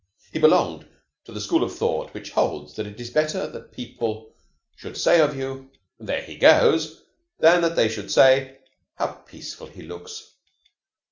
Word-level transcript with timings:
He 0.31 0.39
belonged 0.39 0.87
to 1.25 1.31
the 1.31 1.39
school 1.39 1.63
of 1.63 1.75
thought 1.77 2.11
which 2.15 2.31
holds 2.31 2.73
that 2.75 2.87
it 2.87 2.99
is 2.99 3.11
better 3.11 3.45
that 3.45 3.71
people 3.71 4.33
should 4.75 4.97
say 4.97 5.21
of 5.21 5.37
you, 5.37 5.69
"There 5.99 6.23
he 6.23 6.37
goes!" 6.37 7.03
than 7.37 7.61
that 7.61 7.75
they 7.75 7.87
should 7.87 8.09
say, 8.09 8.57
"How 8.95 9.11
peaceful 9.11 9.67
he 9.67 9.83
looks". 9.83 10.31